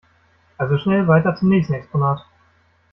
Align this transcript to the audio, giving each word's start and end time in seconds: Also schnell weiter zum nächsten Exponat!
Also 0.57 0.79
schnell 0.79 1.07
weiter 1.07 1.35
zum 1.35 1.49
nächsten 1.49 1.75
Exponat! 1.75 2.25